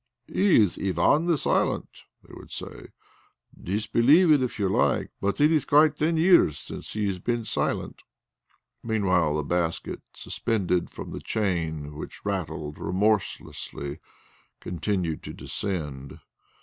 "He 0.25 0.59
is 0.63 0.79
Ivan 0.79 1.27
the 1.27 1.37
Silent," 1.37 2.05
they 2.23 2.33
would 2.33 2.49
say. 2.49 2.87
"Disbelieve 3.55 4.31
it 4.31 4.41
if 4.41 4.57
you 4.57 4.67
like, 4.67 5.11
but 5.21 5.39
it 5.39 5.51
is 5.51 5.63
quite 5.63 5.95
ten 5.95 6.17
years 6.17 6.57
since 6.57 6.93
he 6.93 7.05
has 7.05 7.19
been 7.19 7.45
silent." 7.45 8.01
Meanwhile 8.81 9.35
the 9.35 9.43
bucket 9.43 10.01
suspended 10.15 10.89
from 10.89 11.11
the 11.11 11.21
chain 11.21 11.93
which 11.93 12.25
rattled 12.25 12.79
remorselessly 12.79 13.99
continued 14.59 15.21
to 15.21 15.33
descend. 15.33 16.19